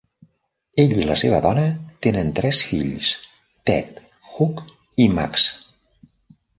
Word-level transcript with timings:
Ell 0.83 0.95
i 1.01 1.05
la 1.09 1.17
seva 1.23 1.41
dona 1.47 1.65
tenen 2.07 2.33
tres 2.41 2.63
fills, 2.71 3.13
Ted, 3.71 4.03
Hugh 4.33 4.69
i 5.07 5.11
Max. 5.21 5.49